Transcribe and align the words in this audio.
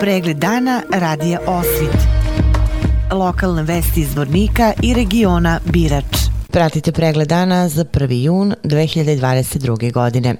Pregled 0.00 0.36
dana 0.36 0.82
radija 0.92 1.38
Osvit. 1.46 1.96
Lokalne 3.12 3.62
vesti 3.62 4.00
iz 4.00 4.16
Vornika 4.16 4.72
i 4.82 4.94
regiona 4.94 5.60
Birač. 5.64 6.16
Pratite 6.50 6.92
pregled 6.92 7.28
dana 7.28 7.68
za 7.68 7.84
1. 7.84 8.24
jun 8.24 8.54
2022. 8.64 9.92
godine. 9.92 10.36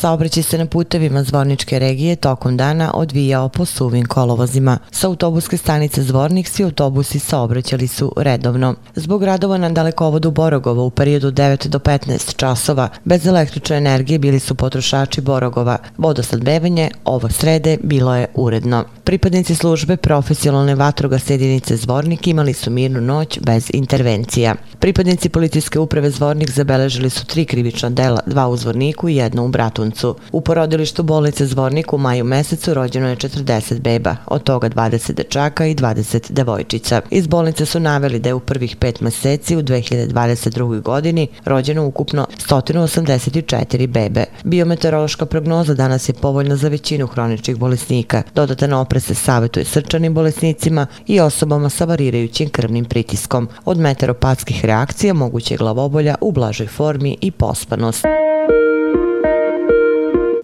Saobraćaj 0.00 0.42
se 0.42 0.58
na 0.58 0.66
putevima 0.66 1.22
Zvorničke 1.22 1.78
regije 1.78 2.16
tokom 2.16 2.56
dana 2.56 2.90
odvijao 2.94 3.48
po 3.48 3.64
suvim 3.64 4.04
kolovozima. 4.06 4.78
Sa 4.90 5.08
autobuske 5.08 5.56
stanice 5.56 6.02
Zvornik 6.02 6.48
svi 6.48 6.64
autobusi 6.64 7.18
saobraćali 7.18 7.86
su 7.86 8.12
redovno. 8.16 8.74
Zbog 8.94 9.24
radova 9.24 9.58
na 9.58 9.70
dalekovodu 9.70 10.30
Borogova 10.30 10.82
u 10.82 10.90
periodu 10.90 11.30
9 11.30 11.66
do 11.66 11.78
15 11.78 12.36
časova 12.36 12.88
bez 13.04 13.26
električne 13.26 13.76
energije 13.76 14.18
bili 14.18 14.40
su 14.40 14.54
potrošači 14.54 15.20
Borogova. 15.20 15.78
Vodosladbevanje 15.98 16.90
ovo 17.04 17.28
srede 17.28 17.76
bilo 17.82 18.14
je 18.16 18.26
uredno. 18.34 18.84
Pripadnici 19.04 19.54
službe 19.54 19.96
profesionalne 19.96 20.74
vatroga 20.74 21.18
jedinice 21.28 21.76
Zvornik 21.76 22.26
imali 22.26 22.52
su 22.52 22.70
mirnu 22.70 23.00
noć 23.00 23.38
bez 23.40 23.70
intervencija. 23.74 24.54
Pripadnici 24.78 25.28
policijske 25.28 25.78
uprave 25.78 26.10
Zvornik 26.10 26.50
zabeležili 26.50 27.10
su 27.10 27.26
tri 27.26 27.44
krivična 27.44 27.90
dela, 27.90 28.20
dva 28.26 28.48
u 28.48 28.56
Zvorniku 28.56 29.08
i 29.08 29.16
jedno 29.16 29.44
u 29.44 29.48
Bratuncu. 29.90 30.14
U 30.32 30.40
porodilištu 30.40 31.02
bolnice 31.02 31.46
Zvornik 31.46 31.92
u 31.92 31.98
maju 31.98 32.24
mesecu 32.24 32.74
rođeno 32.74 33.08
je 33.08 33.16
40 33.16 33.80
beba, 33.80 34.16
od 34.26 34.42
toga 34.42 34.68
20 34.68 35.12
dečaka 35.12 35.66
i 35.66 35.74
20 35.74 36.32
devojčica. 36.32 37.00
Iz 37.10 37.26
bolnice 37.26 37.66
su 37.66 37.80
naveli 37.80 38.18
da 38.18 38.28
je 38.28 38.34
u 38.34 38.40
prvih 38.40 38.76
pet 38.76 39.00
meseci 39.00 39.56
u 39.56 39.62
2022. 39.62 40.82
godini 40.82 41.28
rođeno 41.44 41.86
ukupno 41.86 42.26
184 42.48 43.86
bebe. 43.86 44.24
Biometeorološka 44.44 45.26
prognoza 45.26 45.74
danas 45.74 46.08
je 46.08 46.12
povoljna 46.12 46.56
za 46.56 46.68
većinu 46.68 47.06
hroničnih 47.06 47.56
bolesnika. 47.56 48.22
Dodatan 48.34 48.72
opres 48.72 49.06
se 49.06 49.14
savjetuje 49.14 49.64
srčanim 49.64 50.14
bolesnicima 50.14 50.86
i 51.06 51.20
osobama 51.20 51.70
sa 51.70 51.84
varirajućim 51.84 52.48
krvnim 52.48 52.84
pritiskom. 52.84 53.48
Od 53.64 53.78
meteoropatskih 53.78 54.64
reakcija 54.64 55.14
moguće 55.14 55.56
glavobolja 55.56 56.14
u 56.20 56.32
blažoj 56.32 56.66
formi 56.66 57.16
i 57.20 57.30
pospanost. 57.30 58.29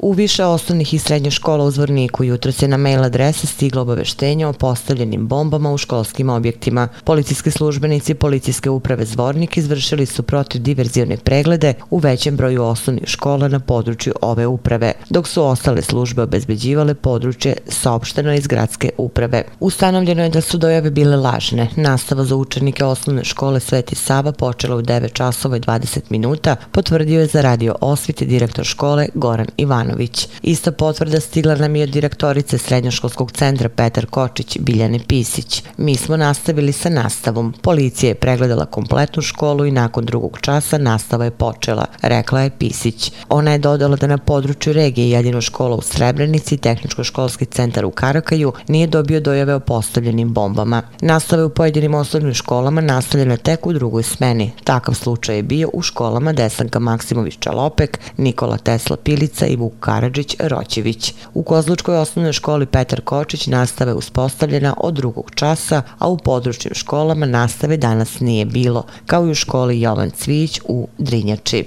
U 0.00 0.12
više 0.12 0.44
osnovnih 0.44 0.94
i 0.94 0.98
srednjih 0.98 1.32
škola 1.32 1.64
u 1.64 1.70
Zvorniku 1.70 2.24
jutro 2.24 2.52
se 2.52 2.68
na 2.68 2.76
mail 2.76 3.04
adrese 3.04 3.46
stiglo 3.46 3.82
obaveštenje 3.82 4.46
o 4.46 4.52
postavljenim 4.52 5.28
bombama 5.28 5.72
u 5.72 5.78
školskim 5.78 6.30
objektima. 6.30 6.88
Policijski 7.04 7.50
službenici 7.50 8.14
Policijske 8.14 8.70
uprave 8.70 9.04
Zvornik 9.04 9.56
izvršili 9.56 10.06
su 10.06 10.22
protiv 10.22 10.62
diverzivne 10.62 11.16
preglede 11.16 11.74
u 11.90 11.98
većem 11.98 12.36
broju 12.36 12.64
osnovnih 12.64 13.06
škola 13.06 13.48
na 13.48 13.60
području 13.60 14.14
ove 14.22 14.46
uprave, 14.46 14.92
dok 15.10 15.28
su 15.28 15.44
ostale 15.44 15.82
službe 15.82 16.22
obezbeđivale 16.22 16.94
područje 16.94 17.56
saopšteno 17.68 18.34
iz 18.34 18.46
gradske 18.46 18.90
uprave. 18.98 19.44
Ustanovljeno 19.60 20.22
je 20.22 20.28
da 20.28 20.40
su 20.40 20.58
dojave 20.58 20.90
bile 20.90 21.16
lažne. 21.16 21.68
Nastava 21.76 22.24
za 22.24 22.36
učenike 22.36 22.84
osnovne 22.84 23.24
škole 23.24 23.60
Sveti 23.60 23.94
Sava 23.94 24.32
počela 24.32 24.76
u 24.76 24.82
9 24.82 25.12
časova 25.12 25.56
i 25.56 25.60
20 25.60 26.00
minuta, 26.10 26.56
potvrdio 26.70 27.20
je 27.20 27.26
za 27.26 27.40
radio 27.40 27.74
osvite 27.80 28.24
direktor 28.24 28.64
škole 28.64 29.08
Goran 29.14 29.46
Ivan 29.56 29.85
Jovanović. 29.86 30.28
Ista 30.42 30.72
potvrda 30.72 31.20
stigla 31.20 31.54
nam 31.54 31.76
je 31.76 31.82
od 31.82 31.88
direktorice 31.88 32.58
Srednjoškolskog 32.58 33.32
centra 33.32 33.68
Petar 33.68 34.06
Kočić 34.06 34.58
Biljane 34.60 34.98
Pisić. 35.08 35.62
Mi 35.76 35.96
smo 35.96 36.16
nastavili 36.16 36.72
sa 36.72 36.88
nastavom. 36.88 37.54
Policija 37.62 38.08
je 38.08 38.14
pregledala 38.14 38.66
kompletnu 38.66 39.22
školu 39.22 39.66
i 39.66 39.70
nakon 39.70 40.04
drugog 40.04 40.38
časa 40.40 40.78
nastava 40.78 41.24
je 41.24 41.30
počela, 41.30 41.86
rekla 42.02 42.40
je 42.40 42.50
Pisić. 42.50 43.12
Ona 43.28 43.52
je 43.52 43.58
dodala 43.58 43.96
da 43.96 44.06
na 44.06 44.18
području 44.18 44.72
regije 44.72 45.10
jedino 45.10 45.40
škola 45.40 45.76
u 45.76 45.82
Srebrenici 45.82 46.54
i 46.54 46.58
tehničko-školski 46.58 47.44
centar 47.44 47.84
u 47.84 47.90
Karakaju 47.90 48.52
nije 48.68 48.86
dobio 48.86 49.20
dojave 49.20 49.54
o 49.54 49.60
postavljenim 49.60 50.32
bombama. 50.32 50.82
Nastave 51.00 51.44
u 51.44 51.50
pojedinim 51.50 51.94
osnovnim 51.94 52.34
školama 52.34 52.80
nastavljena 52.80 53.36
tek 53.36 53.66
u 53.66 53.72
drugoj 53.72 54.02
smeni. 54.02 54.52
Takav 54.64 54.94
slučaj 54.94 55.36
je 55.36 55.42
bio 55.42 55.70
u 55.72 55.82
školama 55.82 56.32
Desanka 56.32 56.78
Maksimović 56.78 57.36
Čalopek, 57.38 57.98
Nikola 58.16 58.58
Tesla 58.58 58.96
Pilica 58.96 59.46
i 59.46 59.56
Vuk 59.56 59.75
Karadžić 59.80 60.36
Roćević. 60.38 61.14
U 61.34 61.42
Kozlučkoj 61.42 61.96
osnovnoj 61.96 62.32
školi 62.32 62.66
Petar 62.66 63.00
Kočić 63.00 63.46
nastave 63.46 63.94
uspostavljena 63.94 64.74
od 64.78 64.94
drugog 64.94 65.30
časa, 65.34 65.82
a 65.98 66.08
u 66.08 66.16
područnim 66.16 66.74
školama 66.74 67.26
nastave 67.26 67.76
danas 67.76 68.20
nije 68.20 68.44
bilo, 68.44 68.84
kao 69.06 69.26
i 69.26 69.30
u 69.30 69.34
školi 69.34 69.80
Jovan 69.80 70.10
Cvić 70.10 70.60
u 70.68 70.88
Drinjači. 70.98 71.64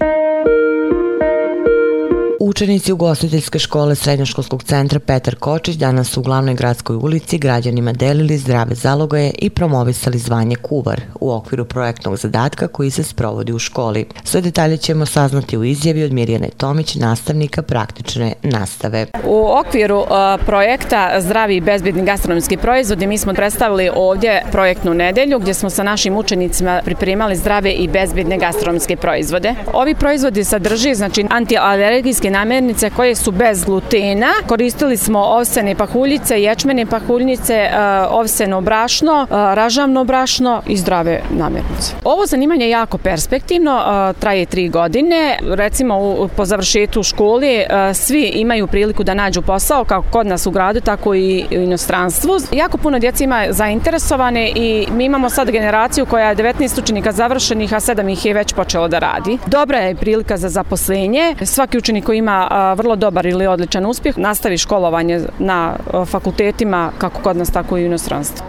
Učenici 2.50 2.92
ugostiteljske 2.92 3.60
škole 3.60 3.96
Srednjoškolskog 3.96 4.64
centra 4.64 5.00
Petar 5.00 5.36
Kočić 5.36 5.76
danas 5.76 6.10
su 6.10 6.20
u 6.20 6.24
glavnoj 6.24 6.54
gradskoj 6.54 6.96
ulici 6.96 7.38
građanima 7.38 7.94
delili 7.94 8.38
zdrave 8.38 8.76
zalogaje 8.76 9.32
i 9.38 9.50
promovisali 9.50 10.18
zvanje 10.18 10.56
kuvar 10.56 11.02
u 11.20 11.32
okviru 11.32 11.66
projektnog 11.66 12.18
zadatka 12.18 12.68
koji 12.68 12.92
se 12.92 13.04
sprovodi 13.04 13.54
u 13.54 13.60
školi. 13.60 14.06
Sve 14.24 14.42
detalje 14.42 14.78
ćemo 14.78 15.06
saznati 15.06 15.58
u 15.58 15.64
izjavi 15.64 16.04
od 16.04 16.12
Mirjane 16.12 16.50
Tomić, 16.58 16.96
nastavnika 16.96 17.62
praktične 17.62 18.34
nastave. 18.44 19.06
U 19.26 19.48
okviru 19.60 20.00
e, 20.02 20.38
projekta 20.46 21.12
Zdravi 21.20 21.56
i 21.56 21.62
bezbedni 21.62 22.06
gastronomski 22.06 22.58
proizvodi 22.58 23.08
mi 23.08 23.18
smo 23.18 23.34
predstavili 23.34 23.90
ovdje 23.96 24.44
projektnu 24.52 24.94
nedelju 24.94 25.40
gdje 25.40 25.54
smo 25.54 25.70
sa 25.70 25.84
našim 25.84 26.18
učenicima 26.18 26.82
pripremali 26.86 27.36
zdrave 27.36 27.72
i 27.72 27.88
bezbedne 27.88 28.38
gastronomske 28.38 28.96
proizvode. 28.96 29.56
Ovi 29.74 29.96
proizvodi 29.96 30.44
sadrži 30.44 30.96
znači 30.96 31.26
antialergijske 31.30 32.39
namirnice 32.40 32.90
koje 32.90 33.16
su 33.16 33.32
bez 33.32 33.66
glutena. 33.66 34.28
Koristili 34.48 34.98
smo 34.98 35.20
ovsene 35.20 35.76
pahuljice, 35.76 36.42
ječmene 36.42 36.86
pahuljice, 36.86 37.54
e, 37.54 37.70
ovseno 38.10 38.62
brašno, 38.62 39.28
e, 39.30 39.34
ražavno 39.56 40.04
brašno 40.04 40.62
i 40.68 40.78
zdrave 40.78 41.22
namirnice. 41.30 41.94
Ovo 42.04 42.26
zanimanje 42.26 42.66
je 42.66 42.70
jako 42.70 42.98
perspektivno, 42.98 43.80
e, 43.80 44.14
traje 44.14 44.46
tri 44.46 44.70
godine. 44.70 45.40
Recimo 45.42 46.28
po 46.36 46.46
završetu 46.46 47.04
škole 47.04 47.66
svi 47.94 48.24
imaju 48.24 48.68
priliku 48.68 49.04
da 49.04 49.14
nađu 49.14 49.42
posao 49.42 49.84
kako 49.84 50.08
kod 50.12 50.28
nas 50.28 50.46
u 50.46 50.52
gradu, 50.52 50.82
tako 50.82 51.16
i 51.16 51.46
u 51.52 51.54
inostranstvu. 51.54 52.38
Jako 52.52 52.78
puno 52.78 53.00
djeci 53.00 53.24
ima 53.24 53.46
zainteresovane 53.50 54.52
i 54.56 54.88
mi 54.92 55.06
imamo 55.06 55.30
sad 55.30 55.52
generaciju 55.52 56.06
koja 56.06 56.30
je 56.30 56.36
19 56.36 56.82
učenika 56.82 57.12
završenih, 57.12 57.74
a 57.74 57.80
7 57.80 58.12
ih 58.12 58.26
je 58.26 58.34
već 58.34 58.54
počelo 58.54 58.88
da 58.88 59.00
radi. 59.00 59.38
Dobra 59.48 59.78
je 59.78 59.96
prilika 59.96 60.38
za 60.38 60.50
zaposlenje. 60.50 61.36
Svaki 61.46 61.78
učenik 61.78 62.06
koji 62.06 62.18
ima 62.18 62.29
vrlo 62.76 62.96
dobar 62.96 63.26
ili 63.26 63.48
odličan 63.48 63.86
uspjeh, 63.86 64.18
nastavi 64.18 64.58
školovanje 64.58 65.22
na 65.40 65.76
fakultetima 66.06 66.92
kako 66.98 67.22
kod 67.22 67.38
nas, 67.38 67.52
tako 67.52 67.78
i 67.78 67.84
u 67.84 67.86
inostranstvu. 67.86 68.46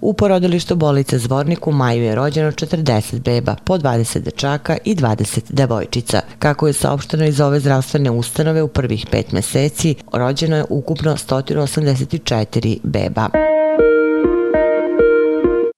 U 0.00 0.12
porodilištu 0.12 0.76
bolice 0.76 1.18
Zvornik 1.18 1.66
u 1.66 1.72
maju 1.72 2.04
je 2.04 2.14
rođeno 2.14 2.50
40 2.50 3.20
beba, 3.20 3.56
po 3.64 3.78
20 3.78 4.18
dečaka 4.18 4.76
i 4.84 4.94
20 4.94 5.40
devojčica. 5.48 6.20
Kako 6.38 6.66
je 6.66 6.72
saopšteno 6.72 7.24
iz 7.24 7.40
ove 7.40 7.60
zdravstvene 7.60 8.10
ustanove 8.10 8.62
u 8.62 8.68
prvih 8.68 9.06
pet 9.10 9.32
meseci, 9.32 9.94
rođeno 10.12 10.56
je 10.56 10.64
ukupno 10.68 11.12
184 11.12 12.78
beba. 12.82 13.28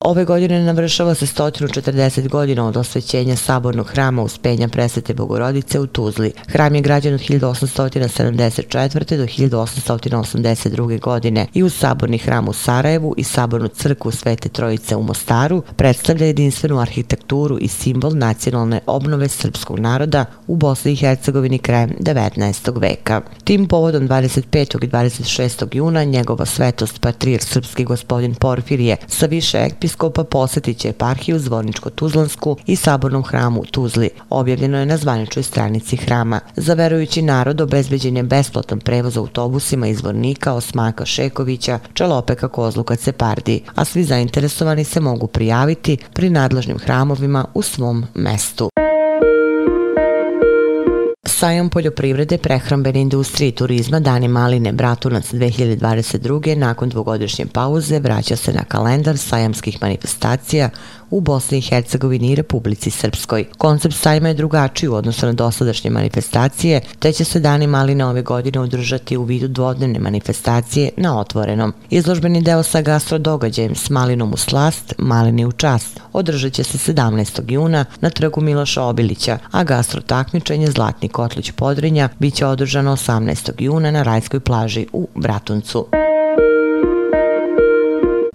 Ove 0.05 0.25
godine 0.25 0.63
navršava 0.63 1.15
se 1.15 1.27
140 1.27 2.29
godina 2.29 2.67
od 2.67 2.77
osvećenja 2.77 3.37
sabornog 3.37 3.87
hrama 3.87 4.23
uspenja 4.23 4.69
presvete 4.69 5.15
Bogorodice 5.15 5.81
u 5.81 5.87
Tuzli. 5.87 6.33
Hram 6.49 6.75
je 6.75 6.81
građen 6.81 7.15
od 7.15 7.21
1874. 7.21 9.17
do 9.17 9.25
1882. 9.25 11.01
godine 11.01 11.47
i 11.55 11.63
u 11.63 11.71
saborni 11.71 12.19
hram 12.19 12.49
u 12.49 12.53
Sarajevu 12.53 13.15
i 13.17 13.25
sabornu 13.25 13.69
crku 13.69 14.11
Svete 14.11 14.49
Trojice 14.49 14.97
u 14.97 15.03
Mostaru 15.03 15.63
predstavlja 15.77 16.27
jedinstvenu 16.27 16.81
arhitekturu 16.81 17.59
i 17.61 17.69
simbol 17.69 18.13
nacionalne 18.15 18.81
obnove 18.87 19.29
srpskog 19.29 19.79
naroda 19.79 20.25
u 20.47 20.57
Bosni 20.57 20.93
i 20.93 20.97
Hercegovini 20.97 21.59
krajem 21.59 21.91
19. 22.01 22.81
veka. 22.81 23.21
Tim 23.45 23.69
povodom 23.69 24.09
25. 24.09 24.85
i 24.85 24.89
26. 24.89 25.77
juna 25.77 26.05
njegova 26.05 26.47
svetost 26.47 27.01
patrijer 27.01 27.43
srpski 27.43 27.85
gospodin 27.85 28.35
Porfirije 28.35 28.97
sa 29.07 29.27
više 29.27 29.59
ekpis 29.59 29.94
episkopa 29.95 30.25
posjetit 30.25 30.79
će 30.79 30.89
eparhiju 30.89 31.39
Zvorničko-Tuzlansku 31.39 32.57
i 32.67 32.77
sabornom 32.77 33.23
hramu 33.23 33.61
u 33.61 33.65
Tuzli. 33.65 34.11
Objavljeno 34.31 34.79
je 34.79 34.87
na 34.87 34.97
zvaničnoj 34.97 35.43
stranici 35.43 35.97
hrama. 35.97 36.41
Za 36.57 36.75
verujući 36.75 37.23
narod 37.23 37.61
obezbeđen 37.61 38.17
je 38.17 38.23
besplatan 38.23 38.81
prevoz 38.81 39.17
autobusima 39.17 39.87
iz 39.87 39.99
Zvornika, 39.99 40.53
Osmaka 40.53 41.05
Šekovića, 41.05 41.79
Čalopeka, 41.95 42.49
Kozluka, 42.49 42.97
Cepardi, 42.97 43.63
a 43.75 43.85
svi 43.85 44.05
zainteresovani 44.05 44.85
se 44.85 45.01
mogu 45.01 45.27
prijaviti 45.27 45.97
pri 46.13 46.31
nadležnim 46.31 46.79
hramovima 46.79 47.45
u 47.55 47.63
svom 47.63 48.05
mestu. 48.15 48.71
Sajam 51.45 51.69
poljoprivrede, 51.69 52.39
prehrambene 52.39 53.01
industrije 53.01 53.49
i 53.49 53.53
turizma 53.53 54.01
Dani 54.01 54.29
Maline 54.29 54.73
Bratunac 54.73 55.33
2022. 55.33 56.57
nakon 56.57 56.89
dvogodišnje 56.89 57.47
pauze 57.47 57.99
vraća 57.99 58.37
se 58.37 58.53
na 58.53 58.65
kalendar 58.65 59.19
sajamskih 59.19 59.83
manifestacija 59.83 60.71
u 61.15 61.21
Bosni 61.21 61.59
i 61.59 61.61
Hercegovini 61.61 62.31
i 62.31 62.35
Republici 62.35 62.91
Srpskoj. 62.91 63.45
Koncept 63.59 63.95
sajma 63.95 64.29
je 64.29 64.35
drugačiji 64.35 64.89
u 64.89 64.95
odnosu 64.95 65.27
na 65.27 65.33
dosadašnje 65.33 65.91
manifestacije, 65.91 66.81
te 66.99 67.13
će 67.13 67.25
se 67.25 67.41
Dani 67.41 67.67
Maline 67.67 68.07
ove 68.07 68.23
godine 68.23 68.61
održati 68.61 69.17
u 69.17 69.23
vidu 69.23 69.49
dvodnevne 69.49 69.99
manifestacije 69.99 70.91
na 70.97 71.21
otvorenom. 71.21 71.73
Izložbeni 71.91 72.43
deo 72.43 72.63
sa 72.63 72.83
gastro 72.83 73.19
događajem 73.19 73.75
s 73.75 73.91
malinom 73.91 74.33
u 74.33 74.37
slast, 74.37 74.95
malini 74.99 75.47
u 75.47 75.53
čast, 75.53 76.01
održat 76.13 76.53
će 76.53 76.65
se 76.65 76.93
17. 76.93 77.53
juna 77.53 77.85
na 78.01 78.11
trgu 78.11 78.41
Miloša 78.41 78.83
Obilića, 78.83 79.39
a 79.51 79.65
gastro 79.65 80.01
takmičenje 80.01 80.71
Zlatni 80.71 81.09
Kotlić 81.09 81.51
Podrinja 81.51 82.09
biće 82.19 82.47
održano 82.47 82.97
18. 82.97 83.53
juna 83.59 83.91
na 83.91 84.03
Rajskoj 84.03 84.41
plaži 84.41 84.87
u 84.93 85.09
Bratuncu. 85.15 85.87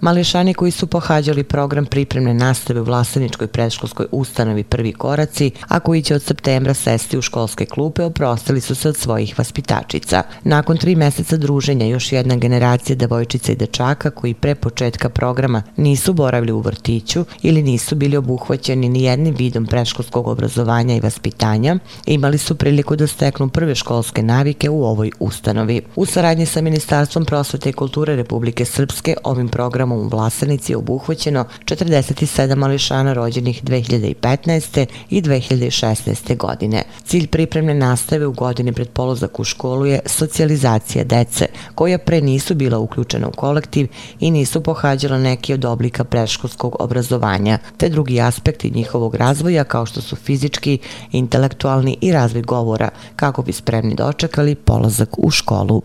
Mališani 0.00 0.54
koji 0.54 0.70
su 0.70 0.86
pohađali 0.86 1.44
program 1.44 1.86
pripremne 1.86 2.34
nastave 2.34 2.80
u 2.80 2.84
Vlaseničkoj 2.84 3.46
predškolskoj 3.46 4.06
ustanovi 4.12 4.64
Prvi 4.64 4.92
koraci, 4.92 5.50
a 5.68 5.80
koji 5.80 6.02
će 6.02 6.14
od 6.14 6.22
septembra 6.22 6.74
sesti 6.74 7.18
u 7.18 7.22
školske 7.22 7.66
klupe, 7.66 8.02
oprostili 8.04 8.60
su 8.60 8.74
se 8.74 8.88
od 8.88 8.96
svojih 8.96 9.38
vaspitačica. 9.38 10.22
Nakon 10.44 10.76
tri 10.76 10.96
meseca 10.96 11.36
druženja, 11.36 11.86
još 11.86 12.12
jedna 12.12 12.36
generacija 12.36 12.96
devojčica 12.96 13.52
i 13.52 13.56
dečaka 13.56 14.10
koji 14.10 14.34
pre 14.34 14.54
početka 14.54 15.08
programa 15.08 15.62
nisu 15.76 16.12
boravili 16.12 16.52
u 16.52 16.60
vrtiću 16.60 17.24
ili 17.42 17.62
nisu 17.62 17.94
bili 17.94 18.16
obuhvaćeni 18.16 18.88
ni 18.88 19.02
jednim 19.02 19.34
vidom 19.34 19.66
predškolskog 19.66 20.26
obrazovanja 20.26 20.96
i 20.96 21.00
vaspitanja, 21.00 21.76
imali 22.06 22.38
su 22.38 22.54
priliku 22.54 22.96
da 22.96 23.06
steknu 23.06 23.48
prve 23.48 23.74
školske 23.74 24.22
navike 24.22 24.70
u 24.70 24.84
ovoj 24.84 25.10
ustanovi. 25.18 25.82
U 25.96 26.06
saradnji 26.06 26.46
sa 26.46 26.60
Ministarstvom 26.60 27.24
prosvete 27.24 27.70
i 27.70 27.72
kulture 27.72 28.16
Republike 28.16 28.64
Srpske 28.64 29.14
ovim 29.24 29.48
programom 29.48 29.89
programom 29.90 30.06
u 30.06 30.08
Vlasanici 30.08 30.72
je 30.72 30.76
obuhvaćeno 30.76 31.44
47 31.64 32.54
mališana 32.54 33.12
rođenih 33.12 33.64
2015. 33.64 34.86
i 35.10 35.22
2016. 35.22 36.36
godine. 36.36 36.82
Cilj 37.04 37.26
pripremne 37.26 37.74
nastave 37.74 38.26
u 38.26 38.32
godini 38.32 38.72
pred 38.72 38.88
polozak 38.88 39.40
u 39.40 39.44
školu 39.44 39.86
je 39.86 40.00
socijalizacija 40.06 41.04
dece, 41.04 41.46
koja 41.74 41.98
pre 41.98 42.20
nisu 42.20 42.54
bila 42.54 42.78
uključena 42.78 43.28
u 43.28 43.32
kolektiv 43.32 43.88
i 44.20 44.30
nisu 44.30 44.62
pohađala 44.62 45.18
neki 45.18 45.54
od 45.54 45.64
oblika 45.64 46.04
preškolskog 46.04 46.76
obrazovanja, 46.80 47.58
te 47.76 47.88
drugi 47.88 48.20
aspekti 48.20 48.70
njihovog 48.70 49.14
razvoja 49.14 49.64
kao 49.64 49.86
što 49.86 50.00
su 50.00 50.16
fizički, 50.16 50.78
intelektualni 51.12 51.96
i 52.00 52.12
razvoj 52.12 52.42
govora, 52.42 52.90
kako 53.16 53.42
bi 53.42 53.52
spremni 53.52 53.94
dočekali 53.94 54.54
polazak 54.54 55.18
u 55.18 55.30
školu. 55.30 55.82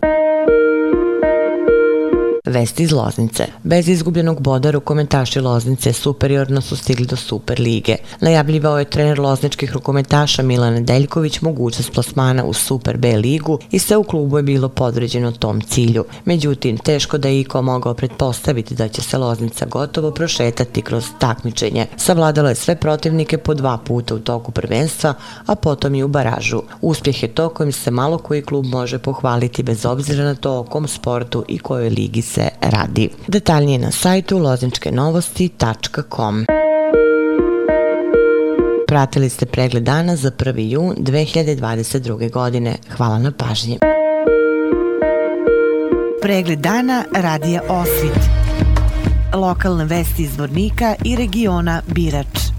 Vesti 2.46 2.82
iz 2.82 2.92
Loznice. 2.92 3.46
Bez 3.62 3.88
izgubljenog 3.88 4.40
boda 4.40 4.70
rukometaši 4.70 5.40
Loznice 5.40 5.92
superiorno 5.92 6.60
su 6.60 6.76
stigli 6.76 7.06
do 7.06 7.16
Super 7.16 7.60
lige. 7.60 7.96
Najavljivao 8.20 8.78
je 8.78 8.84
trener 8.84 9.20
lozničkih 9.20 9.72
rukometaša 9.72 10.42
Milan 10.42 10.74
Nedeljković 10.74 11.40
mogućnost 11.40 11.92
plasmana 11.92 12.44
u 12.44 12.52
Super 12.52 12.96
B 12.96 13.16
ligu 13.16 13.58
i 13.70 13.78
sve 13.78 13.96
u 13.96 14.04
klubu 14.04 14.36
je 14.36 14.42
bilo 14.42 14.68
podređeno 14.68 15.32
tom 15.32 15.60
cilju. 15.60 16.04
Međutim, 16.24 16.78
teško 16.78 17.18
da 17.18 17.28
je 17.28 17.40
Iko 17.40 17.62
mogao 17.62 17.94
pretpostaviti 17.94 18.74
da 18.74 18.88
će 18.88 19.02
se 19.02 19.18
Loznica 19.18 19.66
gotovo 19.66 20.10
prošetati 20.10 20.82
kroz 20.82 21.04
takmičenje. 21.18 21.86
Savladala 21.96 22.48
je 22.48 22.54
sve 22.54 22.76
protivnike 22.76 23.38
po 23.38 23.54
dva 23.54 23.78
puta 23.78 24.14
u 24.14 24.18
toku 24.18 24.52
prvenstva, 24.52 25.14
a 25.46 25.54
potom 25.54 25.94
i 25.94 26.02
u 26.02 26.08
baražu. 26.08 26.62
Uspjeh 26.80 27.22
je 27.22 27.28
to 27.28 27.48
kojim 27.48 27.72
se 27.72 27.90
malo 27.90 28.18
koji 28.18 28.42
klub 28.42 28.66
može 28.66 28.98
pohvaliti 28.98 29.62
bez 29.62 29.86
obzira 29.86 30.24
na 30.24 30.34
to 30.34 30.58
o 30.58 30.64
kom 30.64 30.88
sportu 30.88 31.44
i 31.48 31.58
kojoj 31.58 31.88
ligi 31.88 32.22
se 32.22 32.35
se 32.36 32.48
radi. 32.60 33.08
Detaljnije 33.28 33.78
na 33.78 33.90
sajtu 33.90 34.38
lozničkenovosti.com 34.38 36.44
Pratili 38.88 39.28
ste 39.28 39.46
pregled 39.46 39.82
dana 39.82 40.16
za 40.16 40.30
1. 40.30 40.58
jun 40.58 40.94
2022. 40.98 42.30
godine. 42.30 42.76
Hvala 42.96 43.18
na 43.18 43.32
pažnji. 43.32 43.78
Pregled 46.22 46.58
dana 46.58 47.04
radija 47.14 47.62
Osvit. 47.68 48.20
Lokalne 49.34 49.84
vesti 49.84 50.22
iz 50.22 50.38
Vornika 50.38 50.94
i 51.04 51.16
regiona 51.16 51.82
Birač. 51.86 52.55